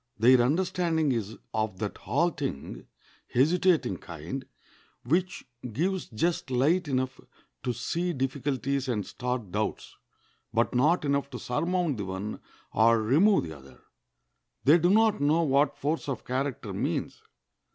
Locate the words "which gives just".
5.03-6.49